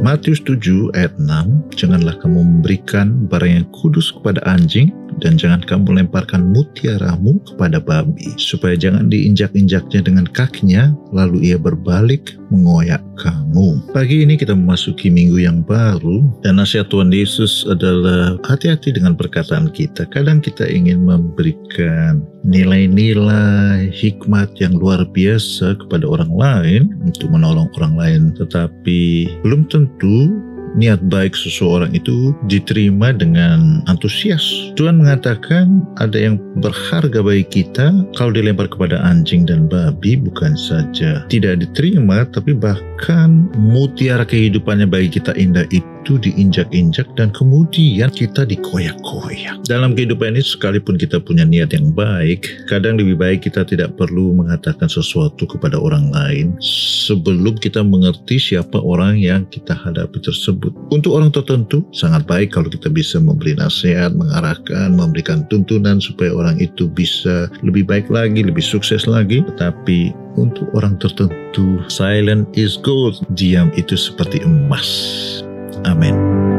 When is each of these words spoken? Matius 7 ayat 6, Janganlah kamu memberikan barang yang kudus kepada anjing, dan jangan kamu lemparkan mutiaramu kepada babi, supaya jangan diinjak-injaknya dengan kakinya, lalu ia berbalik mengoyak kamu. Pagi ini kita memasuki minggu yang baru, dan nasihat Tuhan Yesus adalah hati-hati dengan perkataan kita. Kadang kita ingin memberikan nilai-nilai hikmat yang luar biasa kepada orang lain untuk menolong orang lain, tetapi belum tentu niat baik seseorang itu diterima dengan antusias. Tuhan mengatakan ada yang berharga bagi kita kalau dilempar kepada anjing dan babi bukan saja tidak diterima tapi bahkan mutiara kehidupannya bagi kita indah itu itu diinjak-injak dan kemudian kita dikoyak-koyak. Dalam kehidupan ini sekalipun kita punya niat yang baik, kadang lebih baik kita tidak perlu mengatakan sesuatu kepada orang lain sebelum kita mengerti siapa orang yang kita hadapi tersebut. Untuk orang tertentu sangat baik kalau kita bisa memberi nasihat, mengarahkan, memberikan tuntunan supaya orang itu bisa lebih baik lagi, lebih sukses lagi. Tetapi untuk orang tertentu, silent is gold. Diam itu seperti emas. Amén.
Matius 0.00 0.40
7 0.48 0.96
ayat 0.96 1.12
6, 1.20 1.76
Janganlah 1.76 2.16
kamu 2.24 2.40
memberikan 2.40 3.28
barang 3.28 3.52
yang 3.52 3.68
kudus 3.68 4.08
kepada 4.08 4.40
anjing, 4.48 4.88
dan 5.20 5.36
jangan 5.36 5.60
kamu 5.60 6.00
lemparkan 6.00 6.56
mutiaramu 6.56 7.36
kepada 7.44 7.76
babi, 7.84 8.32
supaya 8.40 8.80
jangan 8.80 9.12
diinjak-injaknya 9.12 10.00
dengan 10.00 10.24
kakinya, 10.24 10.96
lalu 11.12 11.52
ia 11.52 11.60
berbalik 11.60 12.39
mengoyak 12.50 13.02
kamu. 13.16 13.78
Pagi 13.94 14.26
ini 14.26 14.34
kita 14.36 14.52
memasuki 14.52 15.08
minggu 15.08 15.40
yang 15.40 15.62
baru, 15.64 16.22
dan 16.42 16.58
nasihat 16.58 16.90
Tuhan 16.90 17.14
Yesus 17.14 17.64
adalah 17.70 18.36
hati-hati 18.46 18.94
dengan 18.94 19.14
perkataan 19.14 19.70
kita. 19.70 20.06
Kadang 20.10 20.42
kita 20.42 20.66
ingin 20.66 21.06
memberikan 21.06 22.22
nilai-nilai 22.44 23.92
hikmat 23.92 24.56
yang 24.58 24.76
luar 24.76 25.06
biasa 25.12 25.76
kepada 25.80 26.08
orang 26.08 26.32
lain 26.32 26.82
untuk 27.04 27.30
menolong 27.30 27.68
orang 27.78 27.94
lain, 27.96 28.22
tetapi 28.36 29.28
belum 29.46 29.68
tentu 29.70 30.32
niat 30.76 31.02
baik 31.10 31.34
seseorang 31.34 31.90
itu 31.94 32.34
diterima 32.46 33.10
dengan 33.14 33.82
antusias. 33.90 34.42
Tuhan 34.78 35.02
mengatakan 35.02 35.82
ada 35.98 36.16
yang 36.16 36.38
berharga 36.62 37.22
bagi 37.22 37.46
kita 37.46 37.92
kalau 38.14 38.34
dilempar 38.34 38.70
kepada 38.70 39.00
anjing 39.02 39.46
dan 39.46 39.66
babi 39.66 40.18
bukan 40.18 40.54
saja 40.54 41.24
tidak 41.30 41.62
diterima 41.62 42.26
tapi 42.30 42.54
bahkan 42.54 43.50
mutiara 43.58 44.22
kehidupannya 44.22 44.86
bagi 44.86 45.20
kita 45.20 45.34
indah 45.36 45.66
itu 45.74 45.84
itu 46.00 46.16
diinjak-injak 46.16 47.04
dan 47.20 47.28
kemudian 47.36 48.08
kita 48.08 48.48
dikoyak-koyak. 48.48 49.60
Dalam 49.68 49.92
kehidupan 49.92 50.32
ini 50.34 50.40
sekalipun 50.40 50.96
kita 50.96 51.20
punya 51.20 51.44
niat 51.44 51.76
yang 51.76 51.92
baik, 51.92 52.48
kadang 52.66 52.96
lebih 52.96 53.20
baik 53.20 53.44
kita 53.44 53.68
tidak 53.68 53.92
perlu 54.00 54.32
mengatakan 54.32 54.88
sesuatu 54.88 55.44
kepada 55.44 55.76
orang 55.76 56.08
lain 56.08 56.56
sebelum 56.64 57.60
kita 57.60 57.84
mengerti 57.84 58.40
siapa 58.40 58.80
orang 58.80 59.20
yang 59.20 59.44
kita 59.52 59.76
hadapi 59.76 60.18
tersebut. 60.24 60.72
Untuk 60.88 61.20
orang 61.20 61.28
tertentu 61.28 61.84
sangat 61.92 62.24
baik 62.24 62.56
kalau 62.56 62.72
kita 62.72 62.88
bisa 62.88 63.20
memberi 63.20 63.52
nasihat, 63.54 64.16
mengarahkan, 64.16 64.96
memberikan 64.96 65.44
tuntunan 65.52 66.00
supaya 66.00 66.32
orang 66.32 66.56
itu 66.56 66.88
bisa 66.88 67.52
lebih 67.60 67.84
baik 67.84 68.08
lagi, 68.08 68.40
lebih 68.40 68.64
sukses 68.64 69.04
lagi. 69.04 69.44
Tetapi 69.44 70.16
untuk 70.38 70.70
orang 70.78 70.96
tertentu, 71.02 71.82
silent 71.90 72.46
is 72.54 72.78
gold. 72.80 73.18
Diam 73.34 73.74
itu 73.74 73.98
seperti 73.98 74.40
emas. 74.46 75.39
Amén. 75.84 76.49